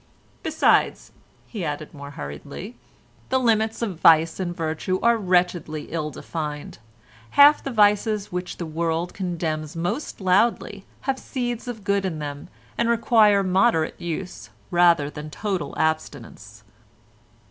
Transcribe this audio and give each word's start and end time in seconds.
"Besides," 0.41 1.11
he 1.45 1.63
added 1.63 1.93
more 1.93 2.09
hurriedly, 2.09 2.75
"the 3.29 3.39
limits 3.39 3.83
of 3.83 3.99
vice 3.99 4.39
and 4.39 4.57
virtue 4.57 4.99
are 5.03 5.15
wretchedly 5.15 5.91
ill 5.91 6.09
defined. 6.09 6.79
Half 7.37 7.63
the 7.63 7.69
vices 7.69 8.31
which 8.31 8.57
the 8.57 8.65
world 8.65 9.13
condemns 9.13 9.75
most 9.75 10.19
loudly 10.19 10.85
have 11.01 11.19
seeds 11.19 11.67
of 11.67 11.83
good 11.83 12.03
in 12.03 12.17
them 12.17 12.47
and 12.79 12.89
require 12.89 13.43
moderate 13.43 14.01
use 14.01 14.49
rather 14.71 15.07
than 15.11 15.29
total 15.29 15.77
abstinence." 15.77 16.63